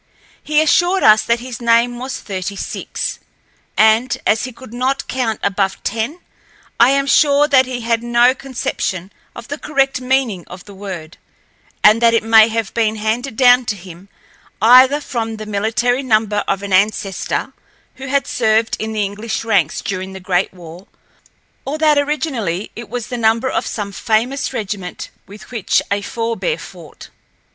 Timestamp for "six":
2.55-3.19